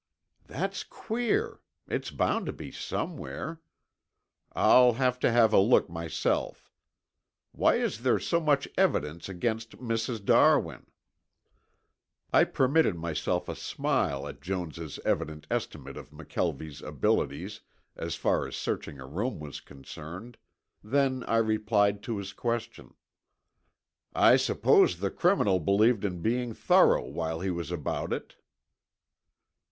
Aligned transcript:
"That's 0.47 0.83
queer. 0.83 1.59
It's 1.87 2.09
bound 2.09 2.47
to 2.47 2.51
be 2.53 2.71
somewhere. 2.71 3.61
I'll 4.53 4.93
have 4.93 5.19
to 5.19 5.29
have 5.31 5.53
a 5.53 5.59
look 5.59 5.91
myself. 5.91 6.71
Why 7.51 7.75
is 7.75 8.01
there 8.01 8.17
so 8.17 8.39
much 8.39 8.67
evidence 8.79 9.29
against 9.29 9.77
Mrs. 9.77 10.25
Darwin?" 10.25 10.87
I 12.33 12.45
permitted 12.45 12.95
myself 12.95 13.47
a 13.47 13.55
smile 13.55 14.27
at 14.27 14.41
Jones' 14.41 14.97
evident 15.05 15.45
estimate 15.51 15.97
of 15.97 16.09
McKelvie's 16.09 16.81
abilities 16.81 17.61
as 17.95 18.15
far 18.15 18.47
as 18.47 18.55
searching 18.55 18.99
a 18.99 19.05
room 19.05 19.39
was 19.39 19.61
concerned, 19.61 20.35
then 20.83 21.23
I 21.25 21.37
replied 21.37 22.01
to 22.05 22.17
his 22.17 22.33
question. 22.33 22.95
"I 24.15 24.35
suppose 24.37 24.97
the 24.97 25.11
criminal 25.11 25.59
believed 25.59 26.03
in 26.03 26.23
being 26.23 26.55
thorough 26.55 27.05
while 27.05 27.41
he 27.41 27.51
was 27.51 27.69
about 27.69 28.11
it." 28.11 28.35